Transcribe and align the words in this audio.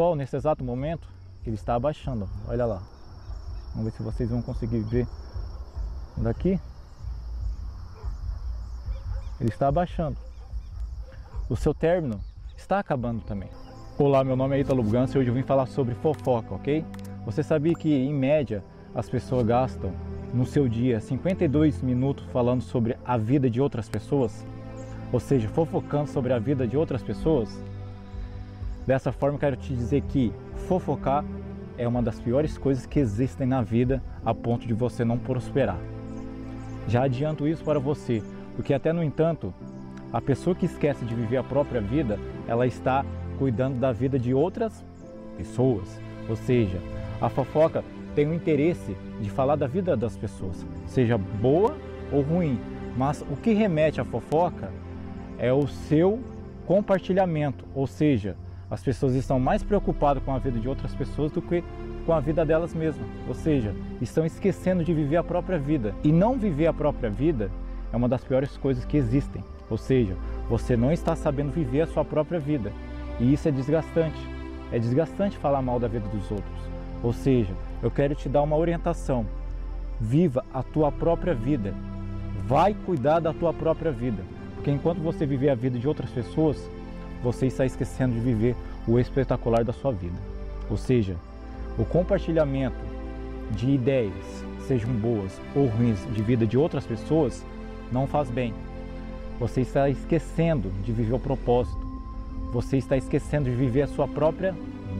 sol 0.00 0.16
nesse 0.16 0.34
exato 0.34 0.64
momento, 0.64 1.06
ele 1.44 1.56
está 1.56 1.74
abaixando. 1.74 2.26
Olha 2.48 2.64
lá. 2.64 2.80
Vamos 3.74 3.84
ver 3.84 3.98
se 3.98 4.02
vocês 4.02 4.30
vão 4.30 4.40
conseguir 4.40 4.80
ver 4.80 5.06
daqui. 6.16 6.58
Ele 9.38 9.50
está 9.50 9.68
abaixando. 9.68 10.16
O 11.50 11.54
seu 11.56 11.74
término 11.74 12.18
está 12.56 12.78
acabando 12.78 13.20
também. 13.24 13.50
Olá, 13.98 14.24
meu 14.24 14.36
nome 14.36 14.56
é 14.56 14.60
Italo 14.60 14.82
Bugança 14.82 15.18
e 15.18 15.20
hoje 15.20 15.28
eu 15.28 15.34
vim 15.34 15.42
falar 15.42 15.66
sobre 15.66 15.94
fofoca, 15.96 16.54
ok? 16.54 16.82
Você 17.26 17.42
sabia 17.42 17.74
que, 17.74 17.92
em 17.92 18.14
média, 18.14 18.64
as 18.94 19.06
pessoas 19.06 19.44
gastam 19.44 19.92
no 20.32 20.46
seu 20.46 20.66
dia 20.66 20.98
52 20.98 21.82
minutos 21.82 22.24
falando 22.32 22.62
sobre 22.62 22.96
a 23.04 23.18
vida 23.18 23.50
de 23.50 23.60
outras 23.60 23.86
pessoas? 23.86 24.46
Ou 25.12 25.20
seja, 25.20 25.46
fofocando 25.50 26.08
sobre 26.08 26.32
a 26.32 26.38
vida 26.38 26.66
de 26.66 26.74
outras 26.74 27.02
pessoas? 27.02 27.62
Dessa 28.90 29.12
forma, 29.12 29.38
quero 29.38 29.54
te 29.54 29.72
dizer 29.72 30.02
que 30.08 30.32
fofocar 30.66 31.24
é 31.78 31.86
uma 31.86 32.02
das 32.02 32.18
piores 32.18 32.58
coisas 32.58 32.86
que 32.86 32.98
existem 32.98 33.46
na 33.46 33.62
vida 33.62 34.02
a 34.26 34.34
ponto 34.34 34.66
de 34.66 34.74
você 34.74 35.04
não 35.04 35.16
prosperar. 35.16 35.78
Já 36.88 37.04
adianto 37.04 37.46
isso 37.46 37.62
para 37.62 37.78
você, 37.78 38.20
porque 38.56 38.74
até 38.74 38.92
no 38.92 39.00
entanto, 39.00 39.54
a 40.12 40.20
pessoa 40.20 40.56
que 40.56 40.66
esquece 40.66 41.04
de 41.04 41.14
viver 41.14 41.36
a 41.36 41.44
própria 41.44 41.80
vida, 41.80 42.18
ela 42.48 42.66
está 42.66 43.06
cuidando 43.38 43.78
da 43.78 43.92
vida 43.92 44.18
de 44.18 44.34
outras 44.34 44.84
pessoas. 45.36 46.00
Ou 46.28 46.34
seja, 46.34 46.80
a 47.20 47.28
fofoca 47.28 47.84
tem 48.16 48.26
o 48.26 48.34
interesse 48.34 48.96
de 49.20 49.30
falar 49.30 49.54
da 49.54 49.68
vida 49.68 49.96
das 49.96 50.16
pessoas, 50.16 50.66
seja 50.88 51.16
boa 51.16 51.76
ou 52.10 52.22
ruim. 52.22 52.58
Mas 52.96 53.22
o 53.30 53.36
que 53.36 53.52
remete 53.52 54.00
à 54.00 54.04
fofoca 54.04 54.68
é 55.38 55.52
o 55.52 55.68
seu 55.68 56.18
compartilhamento, 56.66 57.64
ou 57.72 57.86
seja, 57.86 58.36
as 58.70 58.82
pessoas 58.82 59.14
estão 59.14 59.40
mais 59.40 59.62
preocupadas 59.62 60.22
com 60.22 60.32
a 60.32 60.38
vida 60.38 60.60
de 60.60 60.68
outras 60.68 60.94
pessoas 60.94 61.32
do 61.32 61.42
que 61.42 61.64
com 62.06 62.12
a 62.12 62.20
vida 62.20 62.44
delas 62.44 62.72
mesmas. 62.72 63.06
Ou 63.26 63.34
seja, 63.34 63.74
estão 64.00 64.24
esquecendo 64.24 64.84
de 64.84 64.94
viver 64.94 65.16
a 65.16 65.24
própria 65.24 65.58
vida. 65.58 65.92
E 66.04 66.12
não 66.12 66.38
viver 66.38 66.68
a 66.68 66.72
própria 66.72 67.10
vida 67.10 67.50
é 67.92 67.96
uma 67.96 68.08
das 68.08 68.22
piores 68.22 68.56
coisas 68.56 68.84
que 68.84 68.96
existem. 68.96 69.42
Ou 69.68 69.76
seja, 69.76 70.16
você 70.48 70.76
não 70.76 70.92
está 70.92 71.16
sabendo 71.16 71.50
viver 71.50 71.82
a 71.82 71.86
sua 71.86 72.04
própria 72.04 72.38
vida. 72.38 72.72
E 73.18 73.32
isso 73.32 73.48
é 73.48 73.50
desgastante. 73.50 74.18
É 74.70 74.78
desgastante 74.78 75.36
falar 75.36 75.62
mal 75.62 75.80
da 75.80 75.88
vida 75.88 76.08
dos 76.08 76.30
outros. 76.30 76.60
Ou 77.02 77.12
seja, 77.12 77.52
eu 77.82 77.90
quero 77.90 78.14
te 78.14 78.28
dar 78.28 78.42
uma 78.42 78.56
orientação. 78.56 79.26
Viva 80.00 80.44
a 80.54 80.62
tua 80.62 80.92
própria 80.92 81.34
vida. 81.34 81.74
Vai 82.46 82.74
cuidar 82.86 83.18
da 83.18 83.32
tua 83.32 83.52
própria 83.52 83.90
vida. 83.90 84.22
Porque 84.54 84.70
enquanto 84.70 84.98
você 84.98 85.26
viver 85.26 85.50
a 85.50 85.54
vida 85.54 85.78
de 85.78 85.88
outras 85.88 86.10
pessoas, 86.10 86.70
você 87.22 87.46
está 87.46 87.64
esquecendo 87.64 88.14
de 88.14 88.20
viver 88.20 88.56
o 88.86 88.98
espetacular 88.98 89.64
da 89.64 89.72
sua 89.72 89.92
vida. 89.92 90.18
Ou 90.70 90.76
seja, 90.76 91.16
o 91.78 91.84
compartilhamento 91.84 92.78
de 93.50 93.70
ideias, 93.70 94.44
sejam 94.66 94.90
boas 94.90 95.40
ou 95.54 95.66
ruins, 95.66 95.98
de 96.12 96.22
vida 96.22 96.46
de 96.46 96.56
outras 96.56 96.86
pessoas, 96.86 97.44
não 97.90 98.06
faz 98.06 98.30
bem. 98.30 98.54
Você 99.38 99.62
está 99.62 99.88
esquecendo 99.88 100.70
de 100.82 100.92
viver 100.92 101.14
o 101.14 101.18
propósito. 101.18 101.80
Você 102.52 102.76
está 102.76 102.96
esquecendo 102.96 103.48
de 103.48 103.56
viver 103.56 103.82
a 103.82 103.86
sua 103.86 104.06
própria 104.06 104.54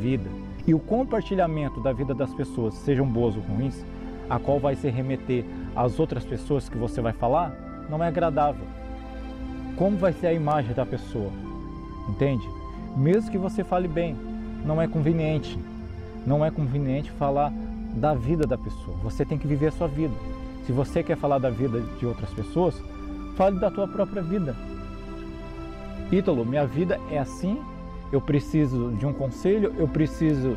vida. 0.00 0.28
E 0.66 0.74
o 0.74 0.78
compartilhamento 0.78 1.80
da 1.80 1.92
vida 1.92 2.12
das 2.12 2.34
pessoas, 2.34 2.74
sejam 2.74 3.06
boas 3.06 3.36
ou 3.36 3.42
ruins, 3.42 3.84
a 4.28 4.38
qual 4.38 4.58
vai 4.58 4.74
se 4.74 4.88
remeter 4.90 5.44
às 5.74 5.98
outras 6.00 6.24
pessoas 6.24 6.68
que 6.68 6.76
você 6.76 7.00
vai 7.00 7.12
falar, 7.12 7.54
não 7.88 8.02
é 8.02 8.08
agradável. 8.08 8.66
Como 9.76 9.96
vai 9.96 10.12
ser 10.12 10.28
a 10.28 10.32
imagem 10.32 10.74
da 10.74 10.84
pessoa? 10.84 11.30
Entende? 12.08 12.48
Mesmo 12.96 13.30
que 13.30 13.38
você 13.38 13.62
fale 13.62 13.88
bem, 13.88 14.16
não 14.64 14.80
é 14.80 14.88
conveniente. 14.88 15.58
Não 16.26 16.44
é 16.44 16.50
conveniente 16.50 17.10
falar 17.12 17.52
da 17.94 18.14
vida 18.14 18.46
da 18.46 18.58
pessoa. 18.58 18.96
Você 19.02 19.24
tem 19.24 19.38
que 19.38 19.46
viver 19.46 19.68
a 19.68 19.72
sua 19.72 19.86
vida. 19.86 20.14
Se 20.66 20.72
você 20.72 21.02
quer 21.02 21.16
falar 21.16 21.38
da 21.38 21.50
vida 21.50 21.80
de 21.98 22.06
outras 22.06 22.30
pessoas, 22.30 22.82
fale 23.36 23.58
da 23.60 23.70
tua 23.70 23.86
própria 23.86 24.22
vida. 24.22 24.56
Ítalo, 26.10 26.44
minha 26.44 26.66
vida 26.66 27.00
é 27.10 27.18
assim, 27.18 27.58
eu 28.12 28.20
preciso 28.20 28.92
de 28.92 29.06
um 29.06 29.12
conselho, 29.12 29.74
eu 29.76 29.88
preciso 29.88 30.56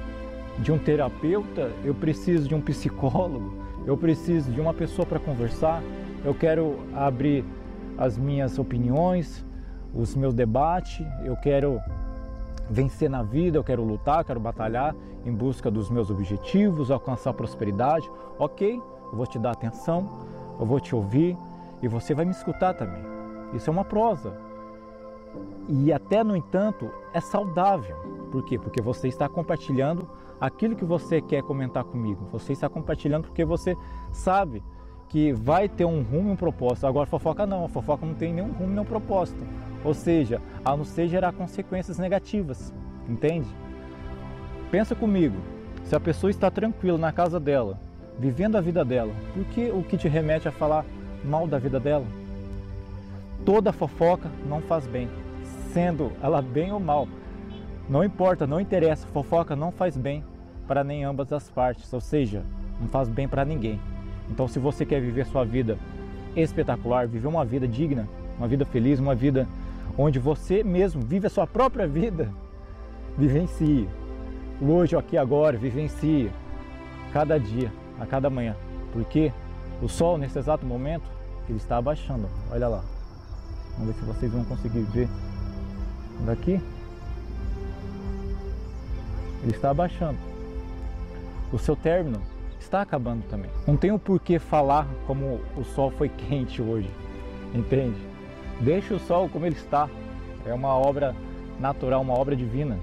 de 0.59 0.71
um 0.71 0.77
terapeuta, 0.77 1.71
eu 1.83 1.93
preciso 1.93 2.47
de 2.47 2.55
um 2.55 2.61
psicólogo, 2.61 3.53
eu 3.85 3.97
preciso 3.97 4.51
de 4.51 4.59
uma 4.61 4.73
pessoa 4.73 5.05
para 5.05 5.19
conversar, 5.19 5.81
eu 6.23 6.33
quero 6.33 6.79
abrir 6.93 7.43
as 7.97 8.17
minhas 8.17 8.59
opiniões, 8.59 9.43
os 9.93 10.15
meus 10.15 10.33
debates, 10.33 11.05
eu 11.23 11.35
quero 11.35 11.79
vencer 12.69 13.09
na 13.09 13.23
vida, 13.23 13.57
eu 13.57 13.63
quero 13.63 13.83
lutar, 13.83 14.23
quero 14.23 14.39
batalhar 14.39 14.95
em 15.25 15.31
busca 15.31 15.71
dos 15.71 15.89
meus 15.89 16.09
objetivos, 16.09 16.91
alcançar 16.91 17.33
prosperidade. 17.33 18.09
Ok, 18.37 18.81
eu 19.11 19.17
vou 19.17 19.25
te 19.25 19.39
dar 19.39 19.51
atenção, 19.51 20.07
eu 20.59 20.65
vou 20.65 20.79
te 20.79 20.95
ouvir 20.95 21.35
e 21.81 21.87
você 21.87 22.13
vai 22.13 22.25
me 22.25 22.31
escutar 22.31 22.73
também. 22.73 23.01
Isso 23.53 23.69
é 23.69 23.73
uma 23.73 23.83
prosa. 23.83 24.33
E 25.67 25.91
até 25.91 26.23
no 26.23 26.35
entanto 26.35 26.89
é 27.13 27.19
saudável. 27.19 27.95
Por 28.31 28.43
quê? 28.45 28.57
Porque 28.57 28.81
você 28.81 29.07
está 29.07 29.27
compartilhando 29.27 30.07
aquilo 30.39 30.75
que 30.75 30.85
você 30.85 31.21
quer 31.21 31.43
comentar 31.43 31.83
comigo. 31.83 32.27
Você 32.31 32.53
está 32.53 32.69
compartilhando 32.69 33.25
porque 33.25 33.43
você 33.43 33.75
sabe 34.11 34.63
que 35.07 35.33
vai 35.33 35.67
ter 35.67 35.85
um 35.85 36.03
rumo 36.03 36.29
e 36.29 36.31
um 36.31 36.35
propósito. 36.35 36.85
Agora, 36.85 37.07
fofoca 37.07 37.45
não, 37.45 37.65
a 37.65 37.69
fofoca 37.69 38.05
não 38.05 38.13
tem 38.13 38.33
nenhum 38.33 38.51
rumo 38.51 38.69
nem 38.69 38.79
um 38.79 38.85
propósito. 38.85 39.43
Ou 39.83 39.93
seja, 39.93 40.41
a 40.63 40.75
não 40.75 40.83
ser 40.83 41.07
gerar 41.07 41.31
consequências 41.31 41.97
negativas, 41.97 42.73
entende? 43.07 43.47
Pensa 44.71 44.93
comigo, 44.93 45.37
se 45.83 45.95
a 45.95 45.99
pessoa 45.99 46.29
está 46.29 46.51
tranquila 46.51 46.97
na 46.97 47.11
casa 47.11 47.39
dela, 47.39 47.79
vivendo 48.19 48.57
a 48.57 48.61
vida 48.61 48.83
dela, 48.83 49.13
por 49.33 49.45
que 49.45 49.71
o 49.71 49.81
que 49.81 49.97
te 49.97 50.07
remete 50.07 50.47
a 50.47 50.51
falar 50.51 50.85
mal 51.23 51.47
da 51.47 51.57
vida 51.57 51.79
dela? 51.79 52.05
Toda 53.45 53.71
fofoca 53.71 54.29
não 54.47 54.61
faz 54.61 54.85
bem, 54.85 55.09
sendo 55.73 56.11
ela 56.21 56.41
bem 56.41 56.71
ou 56.71 56.79
mal. 56.79 57.07
Não 57.89 58.03
importa, 58.03 58.45
não 58.45 58.59
interessa, 58.59 59.07
fofoca 59.07 59.55
não 59.55 59.71
faz 59.71 59.97
bem 59.97 60.23
para 60.67 60.83
nem 60.83 61.03
ambas 61.03 61.33
as 61.33 61.49
partes, 61.49 61.91
ou 61.91 62.01
seja, 62.01 62.43
não 62.79 62.87
faz 62.87 63.09
bem 63.09 63.27
para 63.27 63.43
ninguém. 63.43 63.79
Então, 64.29 64.47
se 64.47 64.59
você 64.59 64.85
quer 64.85 65.01
viver 65.01 65.25
sua 65.25 65.43
vida 65.43 65.79
espetacular, 66.35 67.07
viver 67.07 67.27
uma 67.27 67.43
vida 67.43 67.67
digna, 67.67 68.07
uma 68.37 68.47
vida 68.47 68.65
feliz, 68.65 68.99
uma 68.99 69.15
vida 69.15 69.47
onde 70.01 70.17
você 70.17 70.63
mesmo 70.63 71.01
vive 71.01 71.27
a 71.27 71.29
sua 71.29 71.45
própria 71.45 71.85
vida, 71.85 72.31
vivencie. 73.17 73.89
O 74.61 74.71
hoje, 74.71 74.95
aqui, 74.95 75.17
agora, 75.17 75.57
vivencie 75.57 76.31
cada 77.11 77.37
dia, 77.37 77.69
a 77.99 78.05
cada 78.05 78.29
manhã. 78.29 78.55
Porque 78.93 79.29
o 79.81 79.89
sol, 79.89 80.17
nesse 80.17 80.39
exato 80.39 80.65
momento, 80.65 81.03
ele 81.49 81.57
está 81.57 81.75
abaixando. 81.75 82.29
Olha 82.49 82.69
lá. 82.69 82.83
Vamos 83.77 83.93
ver 83.93 83.99
se 83.99 84.05
vocês 84.05 84.31
vão 84.31 84.45
conseguir 84.45 84.83
ver 84.83 85.09
daqui. 86.25 86.61
Ele 89.43 89.51
está 89.51 89.71
abaixando. 89.71 90.17
O 91.51 91.59
seu 91.59 91.75
término 91.75 92.21
está 92.57 92.81
acabando 92.81 93.23
também. 93.29 93.51
Não 93.67 93.75
tem 93.75 93.91
o 93.91 93.99
porquê 93.99 94.39
falar 94.39 94.87
como 95.05 95.41
o 95.57 95.63
sol 95.75 95.91
foi 95.91 96.07
quente 96.29 96.61
hoje, 96.61 96.89
entende? 97.53 98.08
Deixa 98.59 98.93
o 98.93 98.99
sol 98.99 99.29
como 99.29 99.45
ele 99.45 99.55
está. 99.55 99.89
É 100.45 100.53
uma 100.53 100.73
obra 100.73 101.15
natural, 101.59 102.01
uma 102.01 102.13
obra 102.13 102.35
divina. 102.35 102.77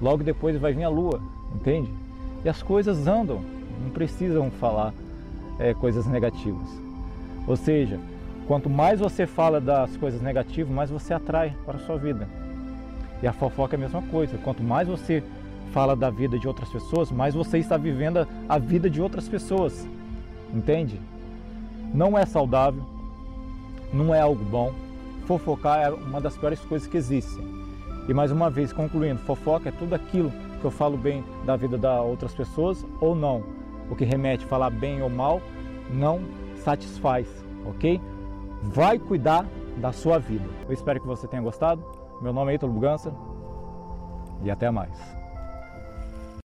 Logo 0.00 0.24
depois 0.24 0.56
vai 0.56 0.72
vir 0.72 0.84
a 0.84 0.88
lua, 0.88 1.20
entende? 1.54 1.92
E 2.44 2.48
as 2.48 2.62
coisas 2.62 3.06
andam, 3.06 3.42
não 3.82 3.90
precisam 3.90 4.50
falar 4.50 4.94
é, 5.58 5.74
coisas 5.74 6.06
negativas. 6.06 6.68
Ou 7.46 7.56
seja, 7.56 7.98
quanto 8.46 8.70
mais 8.70 9.00
você 9.00 9.26
fala 9.26 9.60
das 9.60 9.96
coisas 9.96 10.22
negativas, 10.22 10.72
mais 10.72 10.90
você 10.90 11.12
atrai 11.12 11.54
para 11.66 11.76
a 11.76 11.80
sua 11.80 11.98
vida. 11.98 12.26
E 13.22 13.26
a 13.26 13.32
fofoca 13.32 13.76
é 13.76 13.78
a 13.78 13.80
mesma 13.80 14.02
coisa. 14.02 14.38
Quanto 14.38 14.62
mais 14.62 14.88
você 14.88 15.22
fala 15.72 15.94
da 15.94 16.10
vida 16.10 16.38
de 16.38 16.48
outras 16.48 16.68
pessoas, 16.70 17.12
mais 17.12 17.34
você 17.34 17.58
está 17.58 17.76
vivendo 17.76 18.26
a 18.48 18.58
vida 18.58 18.88
de 18.88 19.00
outras 19.00 19.28
pessoas. 19.28 19.86
Entende? 20.52 20.98
Não 21.92 22.16
é 22.16 22.24
saudável, 22.24 22.82
não 23.92 24.14
é 24.14 24.20
algo 24.20 24.42
bom. 24.44 24.72
Fofocar 25.30 25.78
é 25.78 25.90
uma 25.90 26.20
das 26.20 26.36
piores 26.36 26.58
coisas 26.58 26.88
que 26.88 26.96
existem. 26.96 27.44
E 28.08 28.12
mais 28.12 28.32
uma 28.32 28.50
vez, 28.50 28.72
concluindo, 28.72 29.20
fofoca 29.20 29.68
é 29.68 29.72
tudo 29.72 29.94
aquilo 29.94 30.32
que 30.60 30.64
eu 30.64 30.72
falo 30.72 30.96
bem 30.96 31.24
da 31.44 31.54
vida 31.54 31.78
das 31.78 32.00
outras 32.00 32.34
pessoas 32.34 32.84
ou 33.00 33.14
não. 33.14 33.44
O 33.88 33.94
que 33.94 34.04
remete 34.04 34.44
falar 34.44 34.70
bem 34.70 35.00
ou 35.00 35.08
mal 35.08 35.40
não 35.88 36.20
satisfaz, 36.56 37.28
ok? 37.64 38.00
Vai 38.60 38.98
cuidar 38.98 39.46
da 39.76 39.92
sua 39.92 40.18
vida. 40.18 40.48
Eu 40.66 40.72
espero 40.72 41.00
que 41.00 41.06
você 41.06 41.28
tenha 41.28 41.42
gostado. 41.42 41.80
Meu 42.20 42.32
nome 42.32 42.50
é 42.50 42.56
Ítalo 42.56 42.72
Bugança 42.72 43.14
e 44.42 44.50
até 44.50 44.68
mais. 44.68 45.19